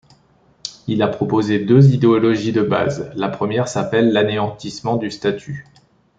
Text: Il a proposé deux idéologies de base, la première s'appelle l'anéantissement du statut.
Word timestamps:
Il 0.87 1.03
a 1.03 1.07
proposé 1.07 1.59
deux 1.59 1.93
idéologies 1.93 2.51
de 2.51 2.63
base, 2.63 3.11
la 3.15 3.29
première 3.29 3.67
s'appelle 3.67 4.11
l'anéantissement 4.11 4.97
du 4.97 5.11
statut. 5.11 5.67